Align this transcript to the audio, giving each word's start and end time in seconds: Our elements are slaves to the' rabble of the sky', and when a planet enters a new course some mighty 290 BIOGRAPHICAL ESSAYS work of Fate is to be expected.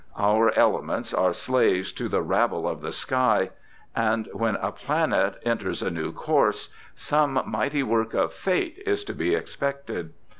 Our 0.17 0.51
elements 0.57 1.13
are 1.13 1.31
slaves 1.31 1.91
to 1.91 2.09
the' 2.09 2.23
rabble 2.33 2.67
of 2.67 2.81
the 2.81 2.91
sky', 2.91 3.51
and 3.95 4.27
when 4.33 4.55
a 4.55 4.71
planet 4.71 5.35
enters 5.45 5.83
a 5.83 5.91
new 5.91 6.11
course 6.11 6.69
some 6.95 7.33
mighty 7.45 7.81
290 7.81 7.83
BIOGRAPHICAL 7.83 8.25
ESSAYS 8.25 8.25
work 8.25 8.25
of 8.25 8.33
Fate 8.33 8.83
is 8.87 9.03
to 9.03 9.13
be 9.13 9.35
expected. 9.35 10.13